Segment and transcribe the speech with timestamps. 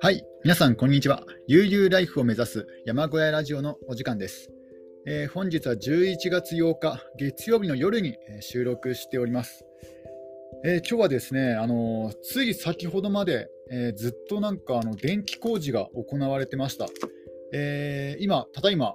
[0.00, 1.24] はい、皆さん、こんにちは。
[1.48, 4.52] 悠々ライフを目指す山小屋ラジオのお時間です。
[5.04, 9.64] えー、本日は11月8日、月曜日の夜に収録しております。
[10.64, 16.86] えー、今日はですね、あのー、つい先ほどまで、えずっとなんかあの電気工事が行われてました。
[17.52, 18.94] え今、ただいま、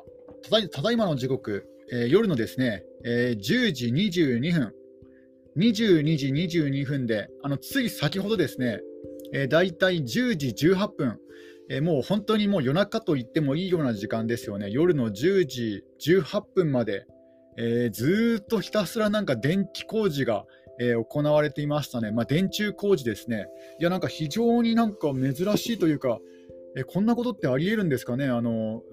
[0.50, 4.74] ただただいまの時刻、え夜のですね、え10時22分、
[5.58, 8.80] 22時22分で、あのつい先ほどですね、
[9.34, 11.20] えー、大体10時18分、
[11.70, 17.06] えー、もう本当にもう夜中と言ってもいいような時間ですよね、夜の10時18分まで、
[17.58, 20.46] えー、ずっとひたすらなんか電気工事が、
[20.80, 23.48] えー、行われていましたね、まあ、電柱工事ですね。
[23.80, 26.20] いや、なんか非常になんか珍しいというか、
[26.78, 28.28] えこんなことってありえるんですかね？
[28.28, 28.84] あの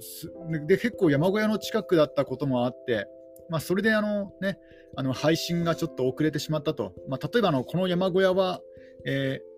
[0.67, 3.07] で、結構山小屋の近くだったこともあって、
[3.51, 4.59] まあ、それであの、ね、
[4.97, 8.61] あの配信がちょっと遅れてしまったと、まあ、例えばあのこの山小屋は、
[9.07, 9.55] えー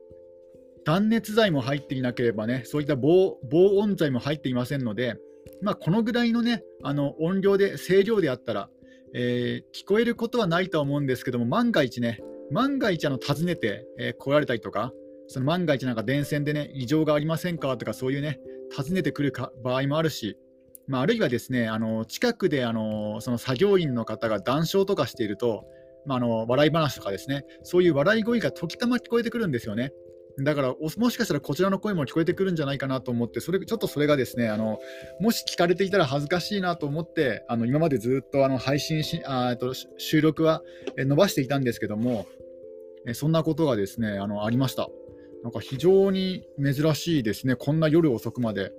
[0.86, 5.16] 断熱材も入っていなければね、そういった防防音材も入っていませんので、
[5.60, 8.70] まあ、このぐらいのね、あの音量で、声量であったら、
[9.12, 12.20] えー、聞こえることはないとは思うんですけども、万が一ね、
[12.52, 14.92] 万が一あの訪ねて、えー、来られたりとか、
[15.26, 18.38] その万が一なんか電線でね、異常がありませんかとか、そういうね、
[18.76, 20.38] 訪ねてくるか場合もあるし、
[20.88, 25.64] まあ、あるいはですね、あの近くであのその作業員の方が談笑とかしていると、
[26.04, 29.92] まあ、あの笑い話とかですね、そういう笑い声が時たま聞こえてくるんですよね。
[30.38, 34.78] だからもしかしたらこちらの声も聞こえてくるんじゃないかなと思って、それちょっとそれがですねあの
[35.18, 40.62] もし聞かれていたら恥ずかしいなと思って、あの今までずっとあの配信しあと収録は
[40.98, 42.26] 伸ばしていたんですけども、
[43.14, 44.88] そんなことがですねあのありました。
[45.42, 48.72] なんか非常に珍しいですね、こんな夜遅くまで。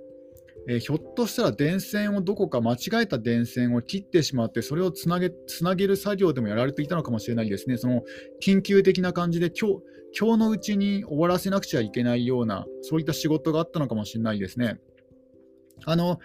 [0.68, 7.78] えー、ひょっとしたら電線をどこか間違えた電線を切ってしまって、それをつなげつなげる作業でもやられていたのかもしれないですね。
[7.78, 8.02] その
[8.42, 9.76] 緊急的な感じで今日
[10.18, 14.78] 今日のうちに終わらせなくちゃいけないような、そういった仕事があったのかもしれないですね。
[15.84, 16.18] あの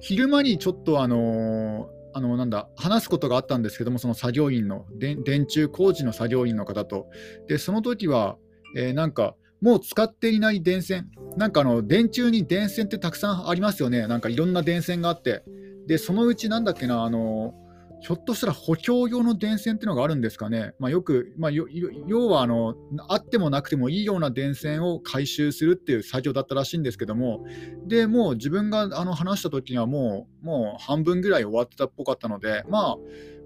[0.00, 7.08] 昼間にちょっとあのあのなんだ話すことがあったんですけども、その作業員の電柱工事の作業員の方と、
[7.48, 8.36] でその時は、
[8.76, 15.42] えー、なんかもう使っていない電線、なんかあの電柱に電線ってたくさんありますよね、なんかいろんな電線があって、
[15.86, 17.54] でそのうちなんだっけな、あの
[18.00, 22.76] ひょっとしたら補強用の電線っていうのがあるんですかね、まあ、よく、まあ、要はあの
[23.08, 27.44] あってもなくてもいいような電線を回収するっていう作業だったらしいんですけども、
[27.86, 32.96] でもう自分があの話した時にはもうもう半分ぐらい終わってたっぽかったので、まあ、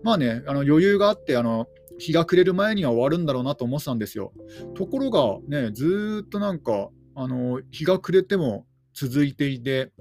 [0.02, 1.66] まあね、あの余裕があってあの、
[1.98, 4.32] 日が暮れる前には終わるんだろうなと思ってたんですよ。
[4.74, 9.92] ところがね、ずっとなんか、あの日が暮れても続いていて、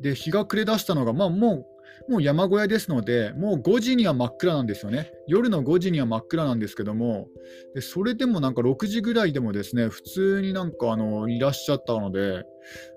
[0.00, 1.66] で日が暮れ出したのが、まあ、もう
[2.08, 5.12] もう山小屋ですので、もう5時には真っ暗なんですよね。
[5.26, 7.28] 夜の5時には真っ暗なんですけども、
[7.74, 12.44] でそれでもなんか6時ぐらいでもですね、普通になんかあのいらっしゃったので、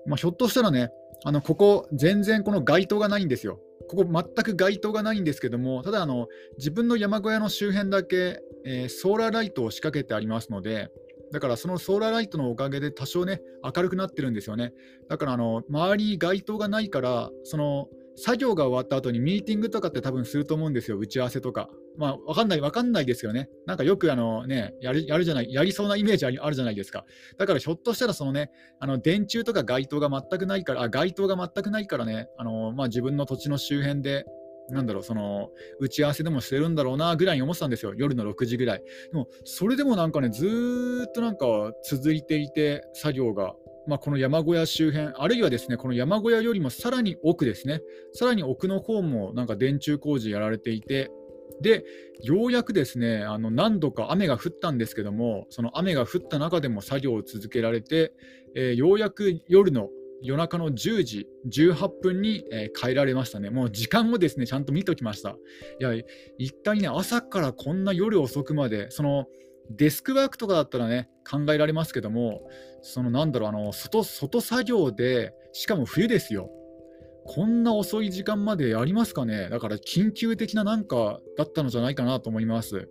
[0.06, 0.90] まあ、ひょっとしたらね、
[1.24, 3.60] あのここ、全然この街灯がないんですよ。
[3.92, 10.88] ここ全く街灯がないんですけども、ただあの、自分の山小屋の周辺だけ、えー、ソーラーライトを仕掛けてありますので、
[11.30, 14.72] だからそのソーラーライトのおかげで多少ね、明るくなってるんですよね。
[15.08, 21.68] だからあの周り街灯がないから、その作業が終わった後にミーティングとかって多分すると思うんですよ、打ち合わせとか。
[21.96, 23.48] まあ、わかんない、わかんないですよね。
[23.66, 27.04] なんかよくあのね、やるやるじゃない、やりそうなイメージあるじゃないですか。
[27.38, 28.50] だからひょっとしたらそのね、
[28.80, 34.24] あの電柱とか街灯が全くないから、あ街灯が全くないからね、あのまあ、自分の土地の周辺で、
[34.70, 35.50] なんだろう、その
[35.80, 38.82] 打ち合わせでもしてるんだろうなぐらいに思ってたんですよ、夜の6時ぐらい。
[39.10, 43.54] でも、それでもなんかね、ずっとなんか続いていて、作業が。
[43.86, 47.82] まあ、この山小屋周辺、あるいはですね、この山小屋よりもさらに奥ですね、
[48.12, 51.10] さらに奥の方もなんか電柱工事やられていて、
[51.60, 51.84] で、
[52.22, 58.12] ようやくですね、あの何度か雨が降ったんですけども、その雨が降った中でも作業を続けられて、
[58.54, 59.88] えー、ようやく夜の
[60.22, 63.50] 夜中の10時18分に、えー、帰られましたね。
[63.50, 65.30] もう時間もですね、ちゃんと見ときました。
[65.30, 65.92] いや、
[66.38, 69.26] 一体ね、朝からこんな夜遅くまで、その
[69.70, 72.48] デスクワークとかだったらね、考えられますけども、
[72.82, 76.50] そのなんだろう、あの外外作業で、しかも冬ですよ。
[77.24, 79.48] こんな遅い時間までやりますかね？
[79.48, 82.88] だから緊急的ななんかだったのじゃないかなと思います。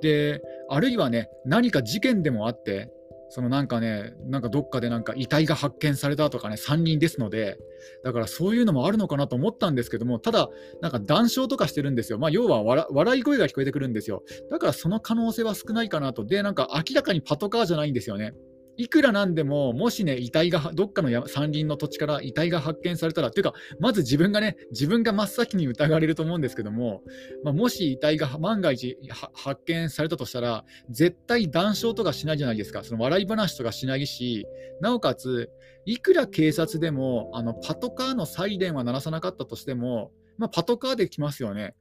[0.00, 0.40] で、
[0.70, 2.90] あるいはね、何か事件でもあって、
[3.30, 7.58] そのなんかね、なんかどっかでなんか遺体が発見されたとかね、3人ですので、
[8.02, 10.48] だからそういうのもあるのかなと思ったんですけども、ただ、
[10.80, 12.18] なんか談笑とかしてるんですよ。
[12.18, 14.22] まあ、要は笑い声が聞こえてくるんですよ。
[14.50, 16.24] だからその可能性は少ないかなと。
[16.24, 18.32] で、なんか明らかにパトカーじゃないんですよね。
[18.78, 27.02] いくらなんでも、もしね、遺体が、どっかの山林の土地から遺体が発見されたら、というか、まず自分がね、自分が真っ先に疑われると思うんですけども、
[27.42, 28.96] まあ、もし遺体が万が一
[29.34, 32.84] 発見されたとしたら、絶対談笑とかしないじゃないですか。
[32.84, 34.46] その笑い話とかしないし、
[34.80, 35.50] なおかつ、
[35.84, 41.74] いくら警察でも、あのパトカーのサイレンは鳴らさなかったとしても、まあ、パトカーで来ますよね。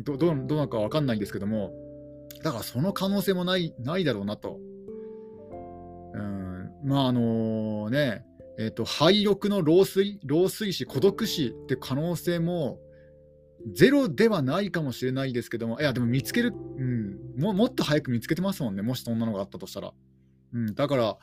[0.00, 1.70] どどどうなのか分かんないんですけども、
[2.42, 4.58] だからその可能性もないないだろうなと。
[6.84, 8.24] まああのね、
[8.58, 12.78] えーと、廃屋の老衰老衰死、孤独死って可能性も
[13.74, 19.92] ゼロではないかもしれないですけども、いや、でも見つける、うん、ももっと早く見つけてますもんね、もしそんなのがあったとしたら。
[20.52, 21.16] うん、だから、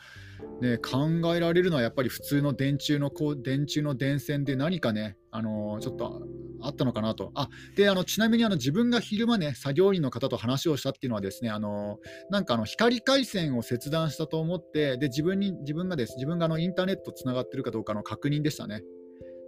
[0.61, 6.23] ね、考えられるのはやっぱり普通の電柱のこう電柱の電線で何かね、あのー、ちょっと
[6.61, 7.31] あったのかなと。
[7.35, 18.81] あであのちなみにあの自分が昼間ね、作業員の方と話をしたっていうのはですね、あのー、なんかあの光回線を切断したと思って、で自分に自分がです自分があのインターネットつながってるかどうかの確認でしたね。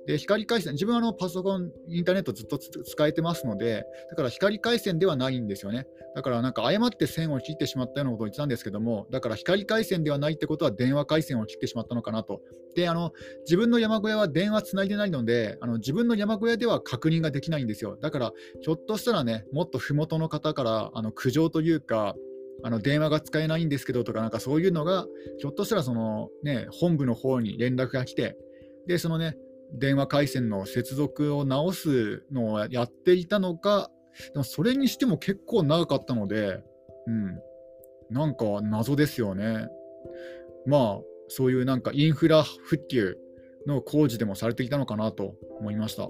[0.07, 5.85] で光回線、自分はあのパソコン、インターネットずっと使えてますので、だから光回線ではないんですよね。
[6.15, 12.41] だからなんか誤って線を切ってしまったようなことを言ってたんですけども、だから光回線ではないってことは電話回線を切ってしまったのかなと。
[12.75, 13.11] で、あの
[13.45, 17.97] 自分の山小屋は電話つないでないので、あの自分の山小屋では確認ができないんですよ。
[18.01, 18.31] だから、
[18.61, 22.15] ひょっとしたらね、もっとふもとの方からあの苦情というか、
[22.63, 25.05] あの電話が使えないんですけどとか、なんかそういうのが、
[25.39, 28.37] ひょっとしたらその、ね、本部の方に連絡が来て、
[28.87, 29.37] で、そのね、
[29.73, 33.89] 電話回線の接続を直すのをやっていたのか、
[34.33, 36.63] でもそれにしても結構長かったので、
[37.07, 37.39] うん、
[38.09, 39.67] なんか謎ですよね。
[40.65, 43.17] まあ、そういうなんかインフラ復旧
[43.65, 46.09] の工事でもされていたのかなと思いました。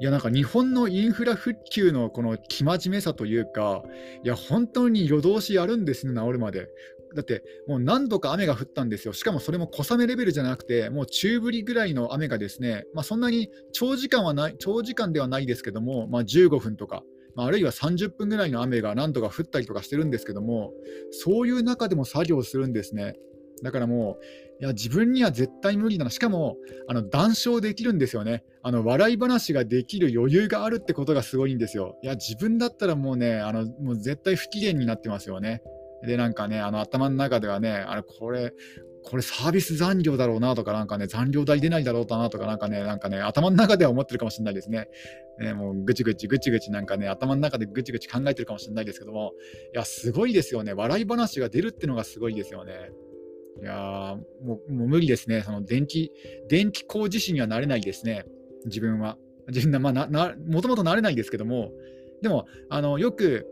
[0.00, 3.82] いやなんか日本のインフラ復旧のこの生真面目さというか、
[4.22, 6.68] いや本当に夜通しやるんですね、治るまで。
[7.14, 17.02] だってもう何度か雨が降ったんですよ、しかもそれも小雨レベルじゃなくて、もう中降りぐらいの雨がですね、まあ、そんなに長時間はない長時間ではないですけども、まあ、15分とか、
[17.34, 20.72] まあ、あるいは30分ぐらいの雨が何度か降ったりとかしてるんですけども、
[21.10, 23.14] そういう中でも作業するんですね。
[23.62, 24.24] だからもう、
[24.60, 26.56] いや自分には絶対無理だな、しかも
[26.88, 31.96] あの談笑できるんですよねあの、笑い話ができる余裕があるってことがすごいんですよ。
[32.02, 35.62] いや、自分だったらもうね、あのもう絶対不機嫌になってますよね。
[36.06, 38.52] で、なんかね、あの頭の中ではね、あれ、これ、
[39.02, 44.88] これサービス残業だろうなとか、なんかね、残業代出ないだろうなとか、なんかね、なんかね、頭の中では思ってるかもしれないですね。
[45.40, 49.32] ねもうぐちぐちぐちぐちなんかね、頭の中でぐちぐち考えてるかもしれないですけども、
[49.74, 50.72] いや、すごいですよね。
[50.74, 52.90] 笑い話が出るっていうのがすごいですよね。
[53.60, 55.42] いやもうもう無理ですね。
[55.42, 56.12] その電気、
[56.48, 58.24] 電気工事士にはなれないですね。
[58.66, 59.16] 自分は。
[59.48, 61.72] 自分は、まあ、な、もともとなれないですけども、
[62.22, 63.46] でも、あの、よく、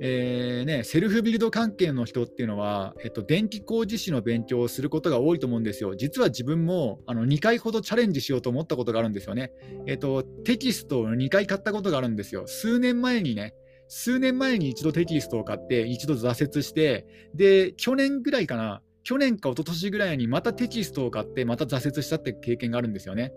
[0.00, 5.94] えーね、セルフビルド関係の人っていうのは、えっと、電気工事士の勉強をすることが多いと思うんですよ。
[5.94, 9.52] 実は自分もあの2回ほどチャレンジしようと思ったことがあるんですよね。
[9.86, 12.44] えっと、テキストを2回買ったことがあるんですよ。
[12.46, 13.54] 数年前にね、
[13.88, 23.32] 数年前に一度テキストを買って、一度挫折して、で、去年ぐらいかな、去年か一昨年ぐらいにまたテキストを買って、また挫折したって経験があるんですよね。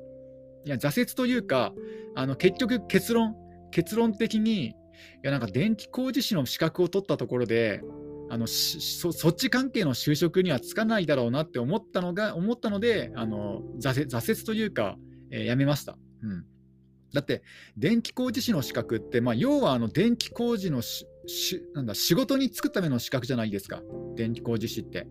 [0.66, 1.74] いや、挫折というか、
[2.16, 3.36] あの結局結論、
[3.72, 4.74] 結論的に、
[5.24, 7.82] やなんか電気工事士の資格を取ったところで
[8.30, 14.98] あのそっち関係の就職にはつかないだろうなって思ったのが思ったのであの挫折というか、
[15.32, 15.98] えー、やめました。
[16.24, 16.46] うん
[17.14, 17.42] だって
[17.78, 21.08] 電気工事士の資格って、まあ、要はあの電気工事のし
[21.74, 23.82] なんだ仕事に就くための資格じゃないですか
[24.16, 25.08] 電気工事士って。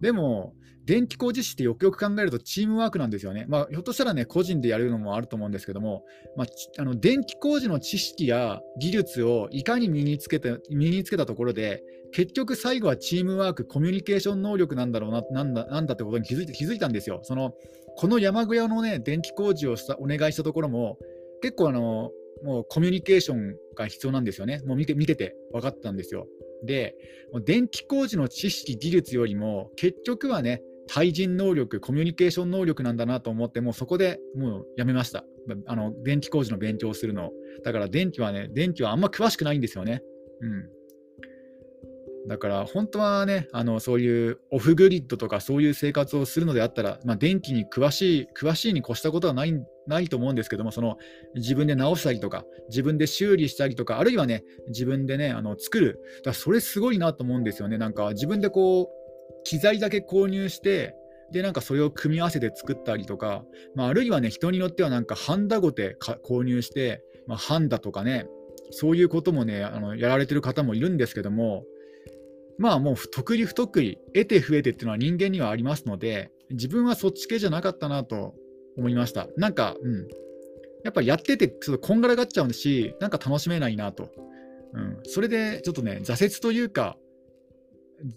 [0.00, 0.54] でも
[0.84, 3.46] 電気工事士ってよくよく考えるとチームワークなんですよね。
[3.48, 6.04] まあ、ひょっとしたらね、個人でやるのもあると思うんですけども、
[6.36, 6.46] まあ、
[6.78, 17.20] あの電気工事の知識や技術をいかに身につけて身につけたところで、結局最後はチームワーク、コミュニケーション能力なんだろうな、なんだなんだってことに気づいて気づいたんですよ。
[17.22, 17.54] その
[17.96, 20.98] この山小屋のね、電気工事をしたお願いしたところも、
[21.40, 22.10] 結構あの、
[22.42, 24.60] もうコミュニケーションが必要なんですよね。
[24.66, 26.26] もう見て見てて分かったんですよ。
[26.64, 26.94] で、
[27.44, 35.24] 電気工事の知識、技術よりも、結局はね、対人能力、コミュニケーション能力なんだなと思って、もうそこでもうやめました。
[35.66, 37.30] あの電気工事の勉強をするの。
[37.64, 40.02] だから電気はね、電気はあんま詳しくないんですよね。
[40.40, 40.68] うん。
[42.28, 49.52] だから本当はね、あのそういうオフグリッドとかそういう生活をするのであったら、まあ、電気に詳しい、詳しいに越したことはない
[49.86, 50.96] ないと思うんですけども、その
[51.34, 56.00] 自分で直したりとか、自分で修理したりとか、あるいはね、自分でね、あの作る。
[56.18, 57.78] だからそれすごいなと思うんですよね。
[57.78, 58.88] なんか自分でこう、
[59.44, 60.94] 機材だけ購入して、
[61.32, 68.26] で、なんかそれを組み合わせて作ったりとか、まあ、あるいはね、人によってはなんかハンダゴテ購入して、まあ、ハンダとかね、
[68.70, 71.64] そういうこともね、あのやられてる方もいるんですけども、
[72.58, 78.34] まあもう得意不得意、得て増えてっていうのは人間にはありますので、自分はそっち系じゃなかったなと
[78.76, 79.28] 思いました。
[79.36, 80.08] なんか、うん。
[80.84, 84.10] やっぱりやっててちょっとこんがらがっちゃうし、なんか楽しめないなと。
[84.74, 84.98] うん。
[85.04, 86.96] それでちょっとね、挫折というか、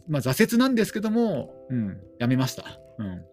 [0.07, 2.65] まあ挫折なんですけども、うん、やめました。
[2.99, 3.23] うん。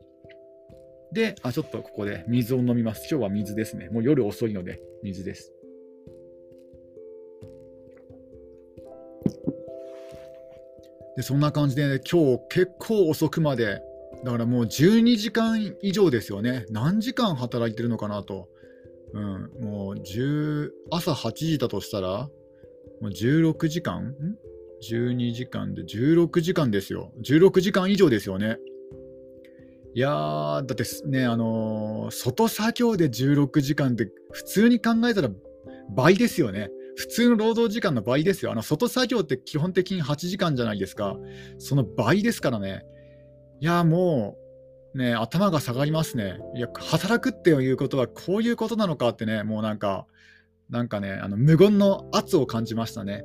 [1.13, 3.07] で、あ、ちょっとここで水を飲みます。
[3.11, 3.89] 今日は水ですね。
[3.89, 5.53] もう夜遅いので水です。
[11.17, 13.81] で、そんな感じで、ね、今日結構遅くまで、
[14.25, 16.65] だからもう12時間以上ですよね。
[16.71, 18.49] 何時間働いてるのかなと。
[19.13, 22.29] うん、もう10朝8時だとしたら、
[23.01, 24.03] もう16時間？
[24.03, 24.15] ん
[24.91, 27.13] ?12 時間で16時間ですよ。
[27.23, 28.57] 16時間以上ですよね。
[29.95, 35.31] いやー、だってね、あのー、外作業で16時間って普通に考えたら
[35.95, 36.71] 倍ですよね。
[36.97, 38.53] 普通の労働時間の倍ですよ。
[38.53, 41.17] あの外作業って基本的に8時間じゃないですか。
[41.59, 42.85] その倍ですからね。
[43.65, 44.37] いや、も
[44.95, 46.39] う、ね、頭が下がりますね。
[46.55, 50.07] いや、働くっていうことはこういうことなのかってね、もうなんか、
[50.69, 53.25] なんかね、あの無言の圧を感じましたね。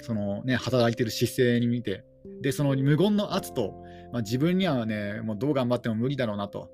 [0.00, 2.02] そのね、働いてる姿勢に見て。
[2.40, 3.74] で、その無言の圧と、
[4.10, 6.70] まあ、自分にはね、もうどう頑張っても無理だろうなと。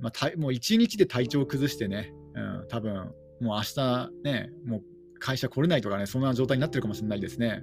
[0.00, 2.94] まあ、もう一日で体調を崩してね、うん、多分
[3.42, 4.82] もう明日ね、もう
[5.18, 7.62] 会社来れないとかね、そんな状態になってるかもしれないですね。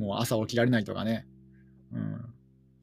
[0.00, 1.28] もう朝起きられないとかね。
[1.92, 2.34] うん、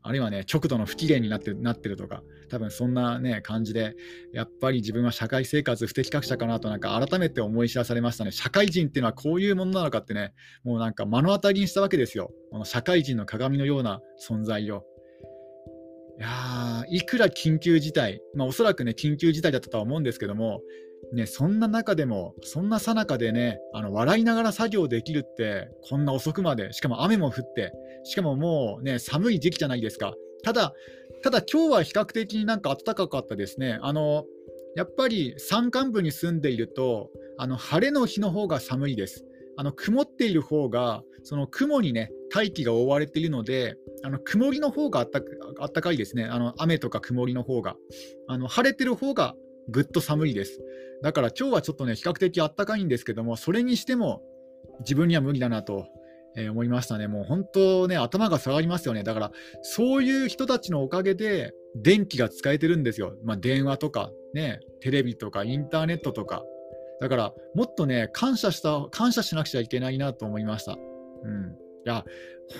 [0.07, 3.93] あるいはね、極度の不機嫌になってなってるとか、多分そんなね、感じで、
[4.31, 8.31] やっぱり自分は社会生活不適格者かなと、なんか改めて思い知らされましたね。
[8.31, 10.33] 社会人っていうのはこういうものなのかってね、
[10.63, 12.31] もうなんか目の当たりにしたわけですよ。
[12.51, 14.85] この社会人の鏡のような存在を。
[16.19, 20.61] いやいくら緊急事態、まあ、おそらくね、緊急事態だったとは思うんですけども、
[21.13, 27.71] ね、そんな中でも、そんなさなかでね、あの笑いながら作業できるって、こんな遅くまで、しかも雨も降って、
[28.03, 30.13] しかももうね、寒い時期じゃないですか。
[30.43, 30.73] ただ、
[31.23, 33.79] ただ今日は比較的になんか暖かかったですね。
[33.81, 34.25] あの
[34.75, 39.25] やっぱり山間部に住んでいると、あの晴れの日の方が寒いです。
[39.57, 45.19] あの曇っている方が、その雲にね、大気が覆われているので、あの曇りの方があった
[45.59, 46.25] あったかいですね。
[46.25, 47.75] あの雨とか曇りの方が。
[48.27, 49.33] あの晴れてる方が
[49.69, 50.61] ぐっと寒いです。
[51.01, 54.21] だから今日はちょっとね、比較的あったかいんですけども、それにしても
[54.79, 55.87] 自分には無理だなと、
[56.35, 57.07] え思いましたね。
[57.07, 59.03] もう本当ね、頭が下がりますよね。
[59.03, 59.31] だから、
[59.63, 63.15] そういう人たちのおかげで、電気が使えてるんですよ。
[63.23, 66.43] まあ、電話とか、ね、テレビとか、インターネットとか。
[67.01, 70.73] だから、もっとね、感謝した、感謝しなくちゃいけないなと思いました。
[70.73, 71.57] うん。
[71.87, 72.05] や、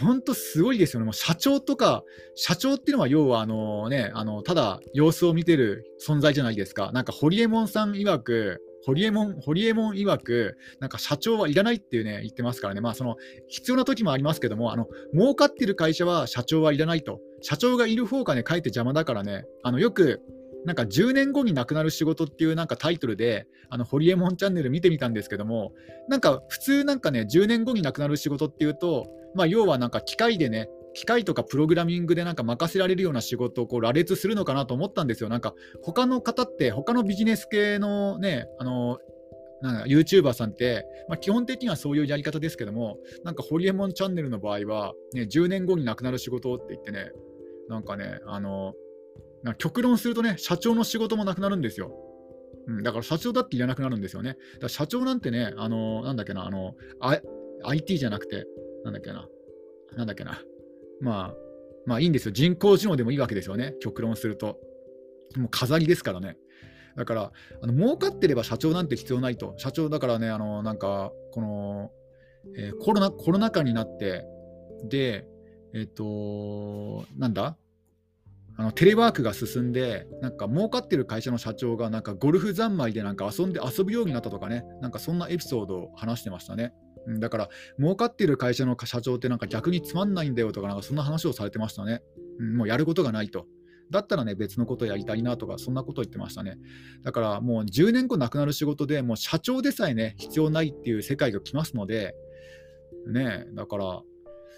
[0.01, 1.05] 本当すごいですよね。
[1.05, 2.03] もう社長とか、
[2.36, 6.91] 社長っていうのは要はあのね、あの、ただ様子を見てる存在じゃないですか。
[6.93, 12.81] なんか、ホリエモンさん曰く、ホリエモン、ホリエモン曰く、なんか社長はいらないっていうね、言ってますからね。
[12.81, 13.15] まあ、その、
[13.48, 17.19] 必要な時もありますけども、あの、儲かってる会社は社長はいらないと。
[17.41, 20.22] 社長がいる方がね、かえって邪魔だからね、あの、よく、
[20.65, 25.73] なんか10年後になくなる仕事っていうなんかタイトルで、あのホリエモンチャンネル見てみたんですけども、
[26.09, 35.29] なんか普通なんかね、10年後になくなる仕事っていうと、まあ要はなんか機械でね、機械とかプログラミングでなんか任せられるような仕事をこう羅列するのかなと思ったんですよ。
[35.29, 38.97] なんか他の方って、他のビジネス系のね、あの、
[39.61, 47.11] なんか YouTuber さんって、まあ、基本的にはそういうやり方ですけども、なんかホリエモンチャンネルの場合は、ね、10年後になくなる仕事って言ってね、
[47.69, 48.73] なんかね、あの、
[49.44, 51.91] な極論するとね、社長の仕事もなくなるんですよ。
[52.67, 54.32] うん、だから社長だっていらなくなるんですよね。
[54.32, 57.22] だから社長なんてね、あの、なんだっけな、あの、I、
[57.63, 58.46] IT じゃなくて、
[58.84, 59.27] なんだっけな、
[59.96, 60.41] なんだっけな、
[61.01, 61.36] まあ、
[61.86, 62.32] まあいいんですよ。
[62.32, 64.58] 人工知能でもいいわけですよね、極論すると。
[65.36, 66.38] もう飾りですからね。
[66.98, 69.53] だから、あの儲かってれば社長なんて必要ないと。
[69.58, 71.91] 社長だからね、あのなんか、この、
[72.58, 74.25] え、コロナ、コロナ禍になって、
[74.89, 75.27] で、
[75.74, 77.58] えっ、と、なんだ？
[78.59, 86.73] あのテレワークが進んで、なんか儲かってる会社の社長がなんかゴルフ三昧でなんか遊んで遊ぶようになったとかね、なんかそんなエピソードを話してましたね。
[87.19, 87.49] だから、
[87.79, 92.01] 儲かってる会社の社長ってなんか逆につまんないんだよとか、なんかそんな話をされてましたね。
[92.55, 93.45] もうやることがないと。
[93.91, 96.57] だったらね、別のことやりたいなとか、そんなこと言ってましたね。
[97.03, 102.13] だからもう10年後なくなる仕事でもう社長でさえね、必要ないっていう世界が来ますので、
[103.07, 104.01] ね、だから、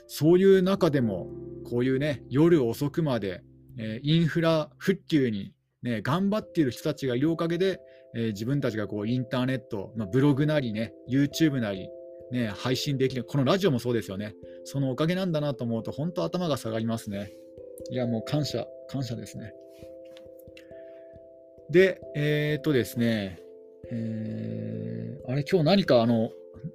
[0.07, 1.29] そういう中でも、
[1.69, 3.43] こういうね、夜遅くまで
[3.79, 7.79] えインフラ復旧に、ね、頑張っている人たちがいるおかげで、
[8.15, 11.89] え、自分たちがこうインターネット、まあ、ブログなりね、YouTube なり、
[12.31, 14.35] ね、配信できる、このラジオもそうですよね。
[14.65, 17.31] そのおかげなんだなと思うと、本当頭が下がりますね。
[17.91, 19.53] いや、もう感謝、感謝ですね。
[21.69, 23.39] で、えー、っとですね、
[23.91, 26.31] えー、あれ、今日何かあの、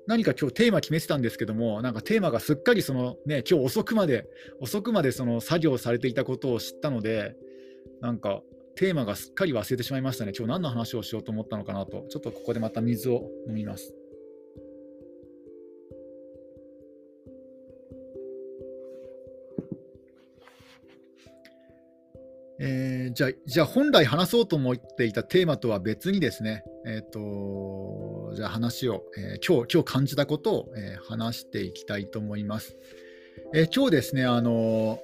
[0.07, 4.27] 何か今日テーマ決めてたんですけども、なんかテーマがすっかりそのね、今日遅くまで、
[4.61, 7.37] 遅くまでその作業されていたことを知ったので、
[8.01, 8.43] なんか
[8.77, 10.33] テーマがすっかり忘れてしまいましたね。
[10.37, 13.95] 今日何の話をしようと思ったのかなと、ちょっとここでまた水を飲みます。
[22.61, 32.77] えー、じゃあ、じゃあ本来話そうと思っていたテーマとは別にですね、えっ、ー、と、じゃあ話を、えー、今日、今日感じたことを、え話していきたいと思います。
[33.55, 34.99] え今日ですね、あの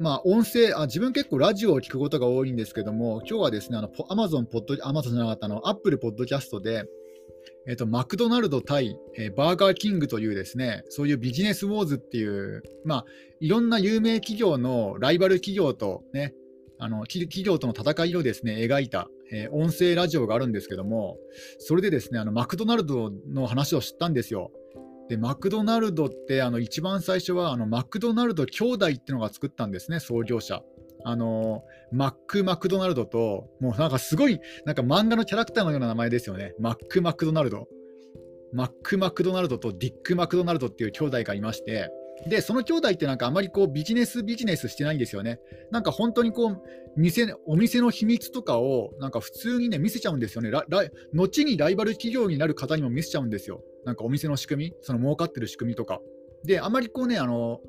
[0.00, 6.84] まあ、音声あ、自分結構ラジオを聞くことが多いんですけども、今日はですね、あの、アマゾンポッド、アマゾンじゃなかったの、アップルポッドキャストで、
[7.66, 13.04] えっと、マクドナルド対、えー、バーガーキングというですね、そういうビジネスウォーズっていう、まあ、
[13.40, 16.34] いろんな有名企業のライバル企業とね、
[16.78, 21.18] あの企業との戦いをですね描いた、えー、音声ラジオがあるんですけども、
[21.58, 24.52] それでですねあのマクドナルドの話を知ったんですよ。
[25.08, 30.62] でマクドナルドってあの一番最初はあのマクドナルド兄弟ってのが作ったんですね、創業者。
[31.06, 31.62] あの
[31.92, 36.54] マック・マクドナルドと、もうなんかすごい、なんか漫画のキャラクターのような名前ですよね。
[36.58, 37.68] マック・マクドナルド。
[38.54, 41.90] マック・マクドナルドとディック・マクドナルドっていう兄弟がいまして、
[42.28, 45.40] で、その兄弟ってなんかあまりこうビジネスビジネスしてないんですよね。
[45.70, 46.62] なんか本当にこう、
[46.96, 50.50] 店、お店の秘密とかをなんか普通にね、見せちゃうんですよね。
[51.12, 53.62] 後にライバル企業になる方にも見せちゃうんですよ。
[53.84, 56.00] なんかお店の仕組み、その儲かってる仕組みとか。
[56.44, 57.60] で、あまりこうね、あの、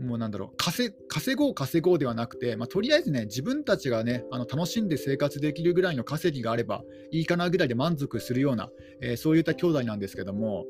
[0.00, 0.94] もうなんだろう稼、
[1.36, 8.70] ごう稼ごうではなくて、まあ、とりあえずね、自分たちがね、あの楽しんで生活できるぐらいの稼ぎがあればいいかなぐらいで満足するような、
[9.02, 10.64] えー、そういった兄弟なんですけども、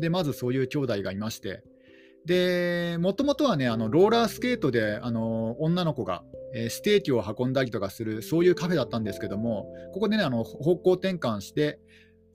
[0.00, 1.62] で、まずそういう兄弟がいまして、
[2.26, 6.22] で、もともとはね、あのローラースケートであの女の子が、
[6.54, 11.80] えー、ステーキを運んだりとかする、そういうカフェだったんですけども、ここでね、あの方向転換して、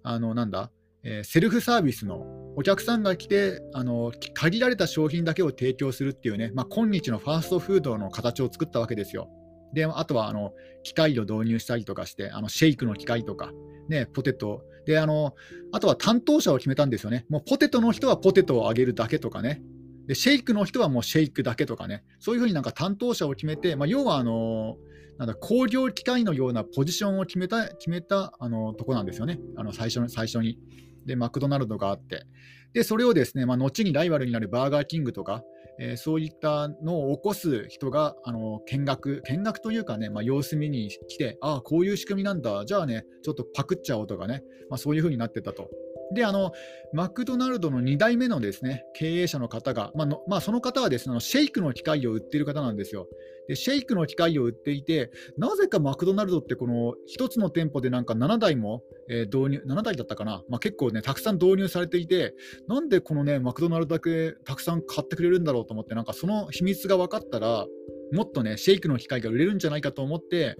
[0.03, 0.71] あのなんだ、
[1.03, 2.25] えー、セルフサービスの
[2.57, 9.29] お客さんが来てあの限られた商品だけを提供するっていうね、まあ、今日のファーストフードの形を作ったわけですよ。
[9.73, 10.53] であとはあの
[10.83, 13.51] 機械を導入したりとかして、あのシェイクの機械とか、
[13.89, 15.35] ね、ポテトであの、
[15.73, 17.25] あとは担当者を決めたんですよね。
[17.29, 19.61] もうポテトの人はポテトをあげるだけとかね、
[20.07, 24.77] でシェイクの人はもうシェイクだけとかね、そういうふうになんか担当者を決めて、まあ、要はあの
[25.17, 30.57] なんだ工業機械のようなポジションを決めた決めたあのとこなんですよね、あの最初最初に。
[31.05, 32.25] で、マクドナルドがあって、
[32.73, 35.41] でそれをですね、まあ、後にライバルになるバーガーキングとか、
[35.79, 45.69] えー、そういったのを起こす人があの見学、見学というかね、まあ、様子見に来て、ああ、こういう仕組みなんだ、じゃあね、ちょっとパクっちゃおうとかね、まあ、そういうふうになってたと。
[46.13, 46.51] で、あの、
[46.93, 53.07] マクドナルドの2代目のですね、経営者の方が、まあのまあ、その方はですね、シェイクの機械を売っている方なんですよ。
[53.47, 62.33] で、シェイクの機械を売っていて、なぜかマクドナルドってこの1つの店舗でなんか7台も、えー、導入、7台だったかな、まあ、結構ね、たくさん導入されていて、
[62.67, 67.65] なんでこのね、マクドナルドだけたくさん買ってくれるんだろうと思って、なんかその秘密が分かったら、
[68.13, 70.55] もっとね、シェイクの機械が売れるんじゃないかと思って、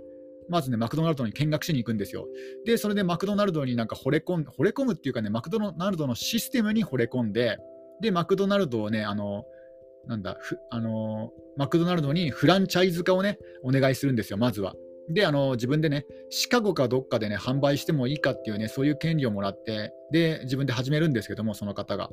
[0.49, 2.27] まずね、マクドナルドに見学しに行くんですよ。
[2.65, 7.57] で、それでマクドナルドになんか惚れ込ん惚れ込むっていうかね、マクドナルドのシステムに惚れ込んで、
[8.01, 9.45] で、マクドナルドをね、あの、
[10.07, 10.37] なんだ、
[10.69, 14.73] あのマクドナルドにフランチャイズ化をね、お願いするんですよ、まずは。
[15.09, 22.09] で、あの自分でね、シカゴかどっかでね、販売してもいいかっていうね、そういう権利をもらって、で、自分で始めるんですけども、その方が。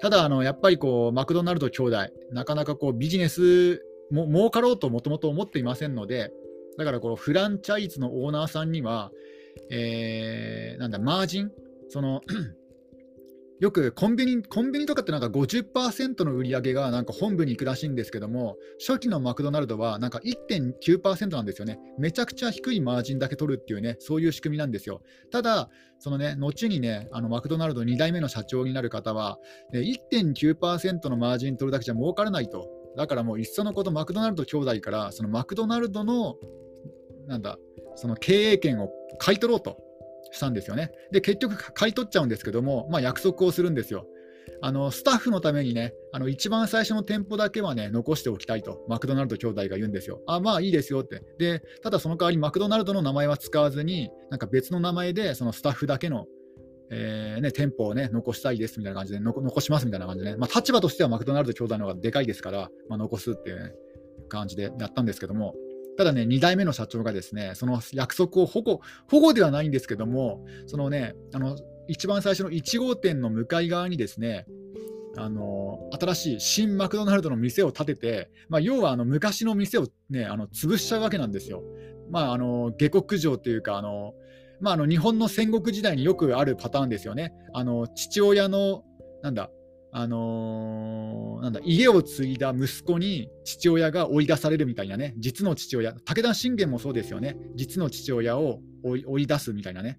[0.00, 1.96] ただ、あのやっぱりこう、マクドナルド兄弟、
[2.32, 6.32] なかなかこうビジネスも儲かろうともともと思っていませんので、
[6.78, 9.10] だからこのフランチャイズのオーナーさんには、
[9.70, 11.50] えー、なんだ、マージン、
[11.88, 12.22] その
[13.60, 21.78] よくコンビニコンビニとかってなんか50%の売り上げがなんか本部に行くらしいんですけども、初期のマクドナルドはなんか1.9%なんですよね。
[21.96, 25.00] めちゃくちゃ低いマージンだけ取るっていうね、そういう仕組みなんですよ。
[25.30, 29.38] ただ、そのね、後にね、あのマクドナルド2代目の社長になる方は、
[29.72, 32.81] 1.9%のマージン取るだけじゃ儲からないと。
[32.96, 36.36] だからもういっそのことマクドナルド兄弟からそのマクドナルドの
[37.26, 37.58] なんだ
[37.96, 39.78] その経営権を買い取ろうと
[40.32, 40.90] したんですよね。
[41.10, 44.06] で結局買い取っちゃうんですけども、まあ、約束をするんですよ。
[44.60, 50.20] あのスタッフのためにね、あの一番最初の店舗だけはね、残しておきたいと、マクドナルド兄弟が言うんですよ。
[50.26, 51.22] あ、まあいいですよって。
[51.38, 56.26] で、ただその代わりマクドナルドの名前は使わずに、なんか別の名前で、そのスタッフだけの
[56.94, 63.72] えーね、店舗を、ね、残したいですみたいな感じで残しますみたいな感じでね、まあ、立場としてはマクドナルド兄弟の方がでかいですから、まあ、残すっていう、ね、
[64.28, 65.54] 感じでやったんですけども、
[65.96, 71.56] ただね、2代目の社長がですね、その約束を保護保護ではないんですけども、そのね、あの
[71.88, 74.46] 一番最初の1号店の向かい側にですね、
[75.16, 81.62] あの新しい新マクドナルドの店を建てて、まあ、要はあの昔の店を、ね、あの潰しちゃうわけなんですよ。
[82.10, 84.14] まあ、あの下克上というかあの
[84.62, 87.34] まあ、あの日本の戦国時代によくあるパターンですよね。
[87.52, 88.84] あの父親の
[89.22, 89.50] なんだ、
[89.92, 99.98] あのー、なんだ家を継いだ息子に父親が追い出されるみたいなね、実の父親、武田信玄もそうですよね、実の父親を追い出すみたいなね、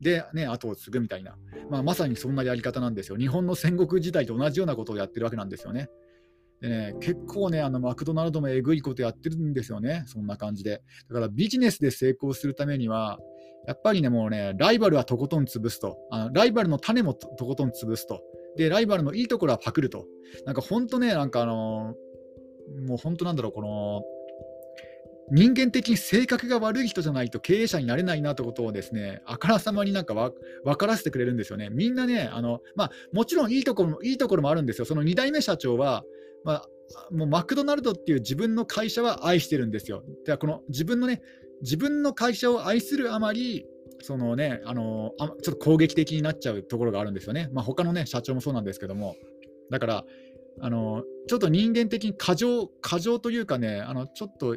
[0.00, 1.36] で、ね、後を継ぐみたいな、
[1.70, 3.16] まあ、まさにそんなやり方なんですよ。
[3.16, 5.88] 日本の戦国時代と同じようなことをやってるわけなんですよね。
[6.60, 10.82] でね、結構ね、あのマクドナルドもえぐいことやってるんですよね、そんな感じで。
[11.08, 13.20] だからビジネスで成功するためには、
[13.66, 18.22] やっぱりね、もうね、ライバルはとことん潰すと、あのライバルの種もとことん潰すと、
[18.56, 20.06] で、ライバルのいいところはパクると。
[20.44, 24.02] なんか本当ね、なんかあのー、もう本当なんだろう、この、
[25.30, 30.32] 人間的に性格が悪い人じゃないと経営者になれないなってことをですね、あからさまになんか分
[30.76, 31.70] からせてくれるんですよね。
[31.70, 34.84] みんなね、あのまあ、もちろんいいところもいいところもあるんですよ。
[34.84, 36.04] その2代目社長は、
[36.44, 36.68] まあ、
[37.10, 40.04] もうマクドナルドっていう自分の会社は愛してるんですよ。
[40.26, 41.22] でこの自分のね、
[41.62, 43.66] 自分の会社を愛するあまり、
[44.00, 47.48] そのね、あのあちょっと攻撃的になっちゃうところがあるんですよね。
[47.52, 49.16] まあ、他のね、社長もそうなんですけども。
[49.70, 50.04] だから、
[50.60, 54.56] あのちょっと人間的に過剰、過剰というかね、あのちょっと、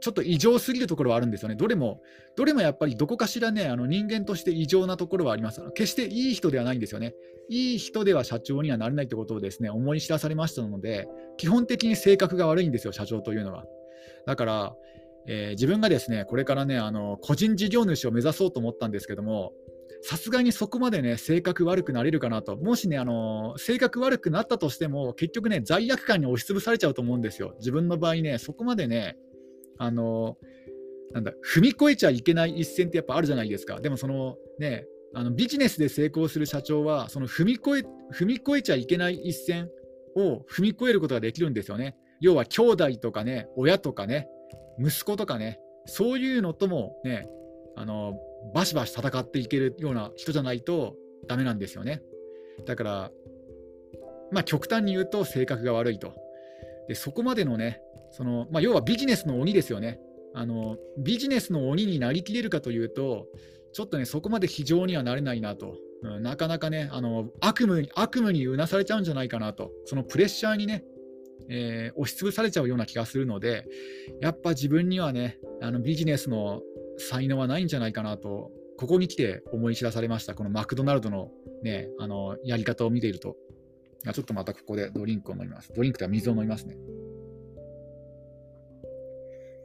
[0.00, 1.56] ちょっと異常すぎるところはあるんですよね。
[1.56, 2.02] どれも、
[2.36, 5.60] どれもやっぱりどこかしらね、あの人間として異常なところはあります。
[5.74, 7.14] 決していい人ではないんですよね。
[7.48, 13.64] いい人では社長にはなれないってことをですね、思い知らされましたので、基本的に性格が悪いんですよ、社長というのは。
[14.26, 14.76] だから、
[15.26, 19.52] えー、自分がですね、これからね、あの個人事業主を目指そうと思ったんですけども、
[20.02, 22.56] さすがにそこまでね、性格悪くなれるかなと。
[22.56, 27.54] もしね、あの性格悪くなったとしても、結局ね、罪悪感に押しつぶされちゃうと思うんですよ。
[27.58, 29.16] 自分の場合ね、そこまでね、
[29.78, 30.36] あの
[31.12, 33.80] なんだ、踏み越えちゃいけない一線ってやっぱあるじゃないですか。
[33.80, 34.84] でもそのね、
[35.14, 39.70] あのビジネスで成功する社長は、その踏み越え踏み越えちゃいけない一線
[40.16, 41.96] を踏み越えることができるんですよね。
[42.20, 44.28] 要は兄弟とかね、親とかね、
[44.78, 47.28] 息子とかね、そういうのともね、
[47.76, 48.14] あの
[48.54, 52.02] バシバシ戦っていけるような人じゃないとダメなんですよね。
[52.66, 53.10] だから、
[54.30, 56.14] まあ、極端に言うと性格が悪いと。
[56.88, 59.98] でそこまでのね、そのまあ、要はビジネスの鬼ですよね
[60.34, 60.76] あの。
[60.98, 63.26] ビジネスの鬼になりきれるかというと、
[63.72, 65.76] ちょっとね、そこまで非常にはなれないなと。
[66.02, 69.72] うん、なかなかね、あの悪夢に悪夢にうなされちゃうんじゃないかなと。
[69.86, 70.84] そのプレッシャーにね、
[71.48, 73.66] えー、押しつぶされちゃうような気がするので、
[74.20, 76.62] やっぱ自分にはね、あのビジネスの
[76.98, 81.30] 才能はないんじゃないかなと、ここに来て思い知らされました、このマクドナルドの,、
[81.62, 83.36] ね、あのやり方を見ていると。
[84.12, 85.72] ちょっとまたここでドリンクを飲みます。
[85.74, 86.76] ドリンクとは水を飲みますね。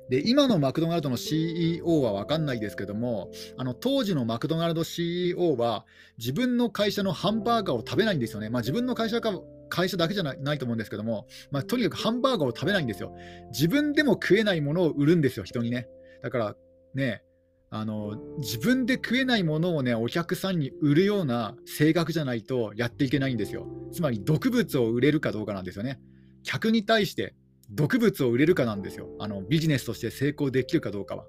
[0.10, 5.86] で今のマクドナルドの CEO は分かんないですけども、あの当時のマクドナルド CEO は、
[6.18, 8.50] 自分の会社のハンバーガーを食べないんですよね。
[8.50, 9.40] まあ、自分の会社か
[9.70, 13.16] 会社だけじゃないと思うんですけども、まあ、とにかくハンバーガーを食べないんですよ。
[13.52, 15.88] 自分でも食えないものを売るんですよ、人にね。
[16.22, 16.56] だから
[16.94, 17.24] ね、
[17.72, 23.68] あの自分で食えないものをね、お客さんに売るような性格じゃないとやっていけないんですよ。
[23.92, 26.00] つまり毒物を売れるかどうかなんですよね。
[26.44, 27.36] 客に対して
[27.70, 29.08] 毒物を売れるかなんですよ。
[29.20, 31.26] あのビジネスとして成功できるかどうかは。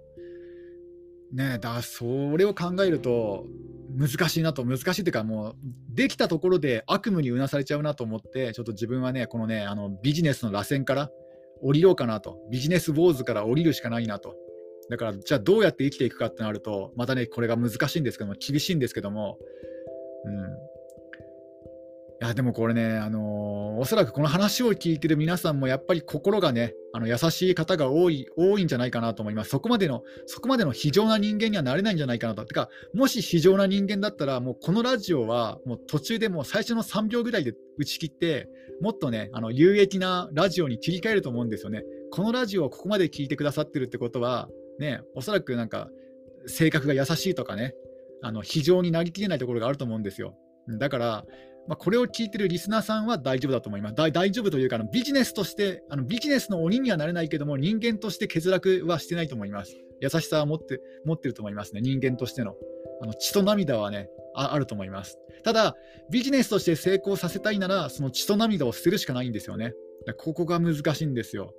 [1.33, 3.47] ねだそれを考えると
[3.97, 5.55] 難しいなと、難しいというか、もう
[5.95, 11.11] できたところで悪夢にうなされちゃうなと思って、ちょっと自分はね、このね、あのビジネスの螺旋から
[11.63, 14.35] 降りようかなと、ビジネスウォーズから降りるしかないなと。
[14.91, 19.39] だから、じゃあどうやって生きていくかってなると、またね、これが難しいんですけども、厳しいんですけども、
[20.25, 20.70] うん、
[22.23, 23.23] いやでもこれね、あのー、
[23.81, 29.49] おそらくこの話を聞いてる皆さんもやっぱり心がね、あの優しい方が多い多いんじゃないかなと思います。
[29.49, 32.45] そこまでの、そこまでの非常な人間にはなれないんじゃないかなと。
[32.45, 38.51] てか、もし非常な人間だったら、もうこのラジオはもう途中でもう最初の3秒ぐらいで打ち切って、
[38.83, 41.85] もっとね、あの有益なラジオに切り替えると思うんですよね。
[42.11, 45.89] このラジオをここまで聞いてくださってるってことは、ね、おそらくなんか
[46.47, 47.73] 性格が優しいとかね、
[48.21, 50.37] あの非常になりきれないところがあると思うんですよ。
[50.79, 51.25] だから、
[51.69, 53.95] まあ、これを聞いてるリスナーさんは大丈夫だと思います。
[53.95, 59.77] 大丈夫というかあの、ビジネスとして、あのビジネスの鬼にはなれないけども、人間として欠落はしてないと思います。
[60.01, 62.55] 優しさは持って持ってると思いますね、人間としての。
[63.03, 65.19] あの血と涙はねあ、あると思います。
[65.43, 65.75] ただ、
[66.11, 69.73] ビジネスとして成功させたいなら、その血と涙を捨てるしかないんですよね。
[70.19, 71.55] ここが難しいんですよ。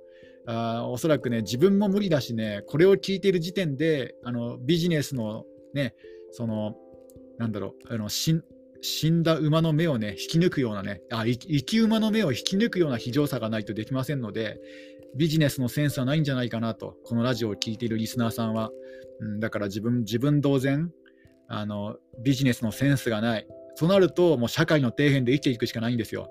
[0.46, 5.94] あおそらくね、自分も無理だしね、これを聞いている時点で、あのビジネスのね、
[6.32, 6.76] その、
[7.38, 8.08] なんだろう、あの
[8.82, 14.58] 死んだ馬の目をね、引き抜くようなね、あ生き馬の目を引き抜くような非常さがないとできませんので、
[15.16, 18.70] ビジネスのセンスはないんじゃないかなと、このラジオを聴いているリスナーさんは。
[19.20, 20.90] うん、だから自分、自分同然
[21.54, 23.46] あの、ビジネスのセンスがない。
[23.76, 26.30] となると、もう社会の底辺で生きていくしかないんですよ。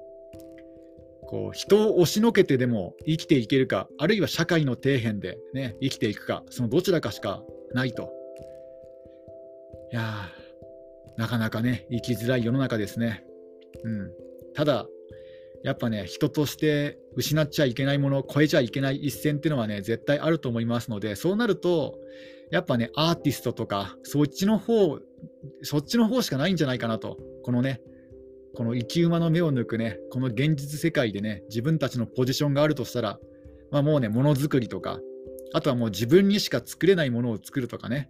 [1.28, 7.42] こう人を押しのけてでも生きていけるか、あるいは社会の底辺で、ね、生きていくか、そのどちらかしか
[7.74, 8.12] ないと。
[9.94, 10.30] いや
[11.22, 13.24] なかなかね、生きづらい世の中ですね。
[13.84, 14.12] うん。
[14.56, 14.88] ただ、
[15.64, 22.00] やっぱね、人として失っちゃいけないもの、超えちゃいけない一線っていうのはね、絶対あると思いますので、そうなると、
[22.50, 24.98] やっぱね、アーティストとか、そっちの方、
[25.62, 27.82] そっちの方しかないんじゃないかなと、このね、
[28.56, 33.20] この生き馬の目を抜くね、この現実世界でね、自分たちのポジションがあるとしたら、
[33.70, 35.00] まあ、もうね、ものづくりとか、
[35.54, 38.10] あとはもう自分にしか作れないものを作るとかね、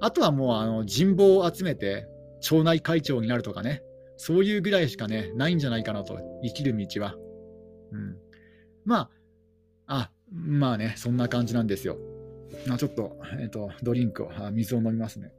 [0.00, 2.08] あとはもうあの人望を集めて
[2.42, 3.82] 町内会長になるとかね、
[4.18, 7.14] そういうぐらいしかね、ないんじゃないかなと、生きる道は。
[7.92, 8.16] うん。
[8.84, 9.10] ま
[9.86, 11.98] あ、あ、まあね、そんな感じなんですよ。
[12.66, 15.32] まあ、ちょっと、えっ、ー、と、ドリンクを、水を飲みますね。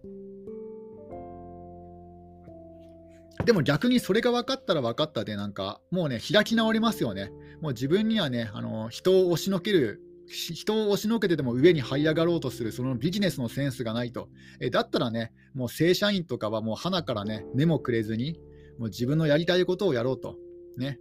[3.45, 7.31] でも逆にそれが分かったら分かったで、なんか、もうね、開き直りますよね。
[7.61, 14.29] もう自分にはね、あの人を押しのける、人を押しのけてでも上に這い上がろうとする、そのビジネスのセンスがないと。
[14.59, 18.39] えだったらね、もう正社員とかはもう鼻からね、目もくれずに、
[18.79, 20.37] もう自分のやりたいことをやろうと。
[20.77, 20.99] ね。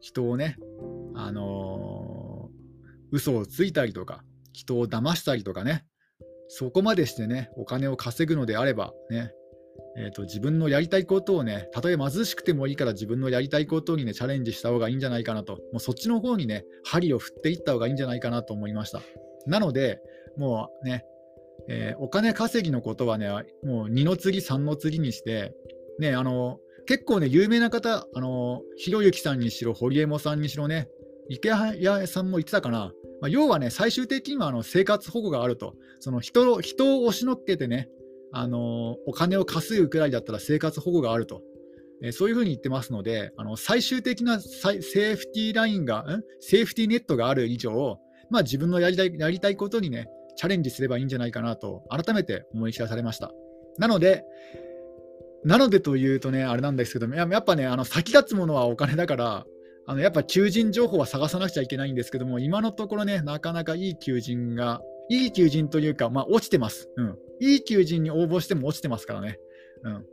[0.00, 0.56] 人をね、
[1.14, 5.86] あのー、嘘をついたりとか、人を騙したりとかね、
[6.48, 9.32] そこまでしてね、お金を稼ぐのであれば、ね、
[9.96, 19.02] えーと、自分のやりたいことをね、たとえ貧しくてもいいから自分のやりたいことにね、チャレンジした方がいいんじゃないかなと、もうそっちの方にね、針を振っていった方がいいんじゃないかなと思いました。
[19.46, 20.00] なので、
[20.36, 21.04] もうね、
[21.68, 23.28] えー、お金稼ぎのことはね、
[23.64, 25.54] もう2の次、3の次にして、
[25.98, 30.88] ね、あの、結構ね、有名な方、あの、ひろゆきさんにしろ、堀江門さんにしろね、
[31.28, 37.88] 池谷さんも言ってたかな、まあ、要はね、最終的にはあの生活保護があると、その人人を押しのっけてね、
[38.32, 41.42] あのお金を稼ぐくらいだったら生活保護があると、
[42.02, 46.22] えー、そういうふうに言ってますので、あの最終的なセーフティーラインが、ん？
[46.40, 47.98] セーフティーネットがある以上、
[48.30, 53.30] まあ、自分のやりたいやりたいことにね、チャレンジすればいいんじゃないかなと、改めて思い知らされました。
[53.78, 54.24] なので、
[55.44, 59.44] なのでというとね、あれなんですけど、やっぱね、あの先立つものはお金だから、
[59.86, 66.88] あのやっぱ求人情報は探さなくちゃいけないんですけども、今のところね、なかなかいい求人が、いい求人というか、まあ、落ちてます。
[66.96, 67.18] うん。
[67.40, 69.38] いい求人に応募しても落ちてますからね。
[69.84, 70.04] うん。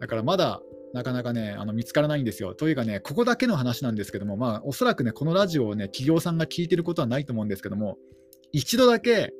[0.00, 0.60] だからまだ、
[0.92, 2.54] なかなかね、あの見つからないんですよ。
[2.54, 7.96] というかね、ここだけの話なんですけども、まあ、おそらくね、このラジオをね、企業さんが聞いてることはないと思うんですけども、
[8.52, 9.32] 一度だけ、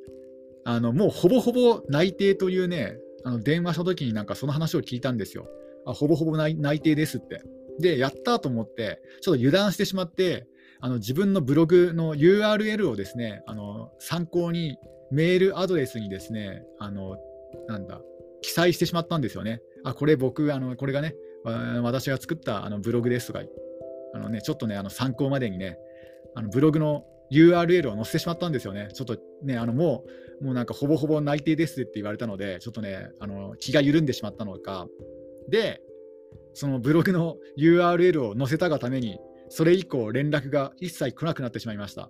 [0.65, 5.47] あのもうほぼほぼ内定というね、あの電話した時になんかその話を聞いたんですよ。
[5.85, 7.41] あほぼほぼ内定ですって。
[7.79, 10.47] で、やったと思って、ちょっと油断してしまって、
[10.79, 14.77] あの自分のブログの URL をですね、あの参考に
[15.13, 17.17] メールアドレスにですね、あの
[17.67, 18.01] なんだ、
[18.41, 19.61] 記載してしまったんですよね。
[19.83, 21.15] あ、これ僕、あのこれがね、
[21.83, 23.41] 私が作ったあのブログですとか、
[24.15, 25.77] あのね、ちょっとね、あの参考までにね、
[26.33, 28.89] あのブログの URL を載せてしまったんですよね。
[28.93, 30.03] ちょっとね、あのも
[30.41, 34.87] う、もうなんかほぼほぼ内定ですって言われたので、ちょっとね、あの気が緩んでしまったのか、
[35.47, 35.79] で、
[36.55, 42.09] そのブログの URL を載せたがために、それ以降連絡が一切来なくなってしまいました。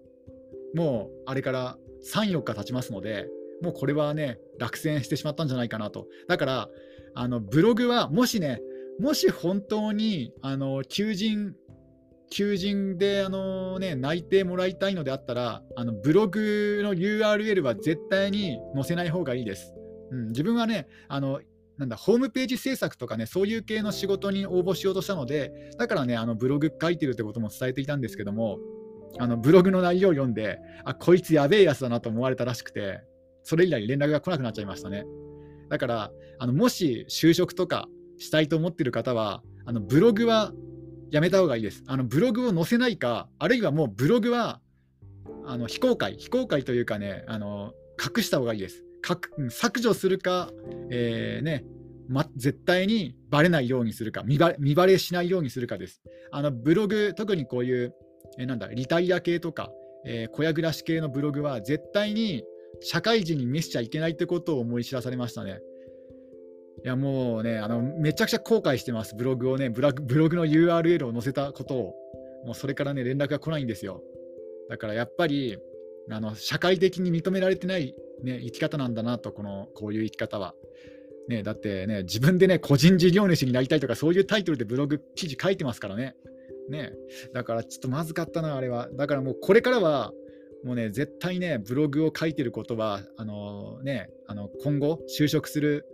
[0.74, 3.28] もうあれから3、4日経ちますので、
[3.62, 6.08] もうこれはね、落選してしまったんじゃないかなと。
[6.28, 6.70] だから、
[7.16, 8.62] あのブログはもしね、
[9.00, 11.56] もし本当にあの求人、
[12.30, 19.74] 求人であの、ね、内定もらいたいのであったら、あのブログの URL は絶対に載せない方がいいです。
[20.12, 21.42] うん、自分はねあの
[21.78, 28.60] なんだホームページ制作とかね、そういう系の仕事に応募しようとしたので、だからね、あのブログ書いてるってことも伝えていたんですけども、
[29.19, 33.02] あのブログの内容を読んで、あこいつやべえやつだなと思われたらしくて、
[33.43, 35.06] それ以来連絡が来なくなっちゃいましたね。
[35.69, 40.52] だから、あのもし就職とかしたいと思ってる方は、あのブログは
[41.12, 41.84] やめた方がいいです。
[41.88, 44.60] あのブログを載せないか、あるいはもうブログは
[45.45, 48.84] あの非公開、非公開というかね、あの隠した方がいいです。
[49.49, 50.49] 削除するか、
[50.89, 51.65] えー、ね
[52.08, 56.02] ま、絶対にバレないようにするか見バ、見バレしないようにするかです。
[56.32, 57.93] あのブログ、特にこういう、
[58.38, 59.72] えー、なんだリタイア系とか、
[60.06, 62.43] えー、小屋暮らし系のブログは絶対に
[62.82, 65.60] 社会人に見せちゃいけないってことを思い知らされましたね。
[66.84, 71.96] いやもうねあの、めちゃくちゃ後悔してます、ブログをね、ブログブログの URL を載せたことを、
[72.46, 74.02] もうそれからね、連絡が来ないんですよ。
[74.69, 75.58] だからやっぱり、
[76.10, 80.56] あの社会的に認められてないね、生き方なんだなと、このこういう生き方は。
[81.30, 86.15] ね、だってね、自分でね、個人事業主になりたいとか、そういうタイトルでブログ記事書いてますからね。
[86.69, 86.93] ね、
[87.34, 88.89] だからちょっとまずかったな、あれは。
[88.93, 90.12] だからもうこれからは、
[90.63, 95.86] もうね、絶対ね、ブログを書いてることは、あのね、あの今後、就職する、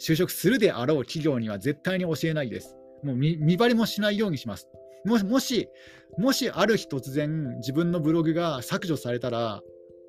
[0.00, 2.76] 就職するであろう企業には絶対に教えないです。
[3.02, 4.68] もう見見張りもしないようにします。
[5.04, 5.68] ももし、
[6.16, 9.62] もしある日突然、自分のブログが削除されたら、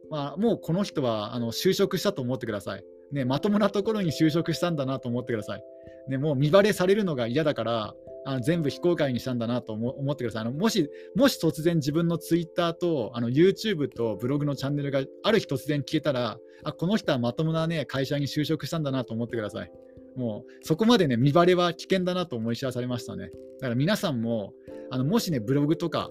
[0.09, 3.25] まあ、もうこの人はあの就職したと思ってください、ね。
[3.25, 5.63] まともなところに就職したんだなと思ってください。
[6.09, 7.93] ね、もう見バレされるのが嫌だから、
[8.25, 10.89] あの全部非公開にしたんだなと思ってくださいあのもし。
[11.15, 19.71] もし突然自分のツイッターとあの YouTube とブログのチャンネルがある日突然消えたら、あこの人はまともな、ね、会社に就職したんだなと思ってください。
[20.15, 23.29] もうそこまでね、見バレは危険だなと思い知らされましたね。
[23.59, 24.53] だから皆さんも、
[24.91, 26.09] あのもしね、ブログとか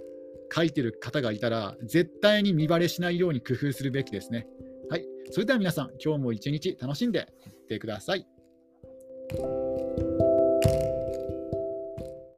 [0.54, 4.46] 書いてる方がいたら、絶対に見バレしないように工夫するべきですね。
[4.90, 5.06] はい。
[5.30, 8.26] それでは皆さん、今日も一日楽しんでいってください。